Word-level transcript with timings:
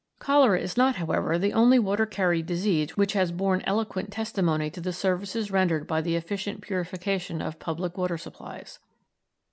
Cholera 0.17 0.59
is 0.59 0.77
not, 0.77 0.95
however, 0.95 1.37
the 1.37 1.53
only 1.53 1.77
water 1.77 2.07
carried 2.07 2.47
disease 2.47 2.97
which 2.97 3.13
has 3.13 3.31
borne 3.31 3.61
eloquent 3.67 4.11
testimony 4.11 4.71
to 4.71 4.81
the 4.81 4.93
services 4.93 5.51
rendered 5.51 5.85
by 5.85 6.01
the 6.01 6.15
efficient 6.15 6.61
purification 6.61 7.39
of 7.39 7.59
public 7.59 7.99
water 7.99 8.17
supplies. 8.17 8.79